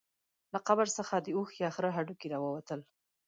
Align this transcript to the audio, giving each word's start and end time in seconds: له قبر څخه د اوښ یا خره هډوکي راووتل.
له 0.53 0.59
قبر 0.67 0.87
څخه 0.97 1.15
د 1.19 1.27
اوښ 1.37 1.49
یا 1.63 1.69
خره 1.75 1.89
هډوکي 1.95 2.27
راووتل. 2.33 2.79